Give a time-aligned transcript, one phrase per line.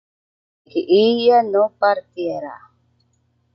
[0.65, 2.55] que ella no partiera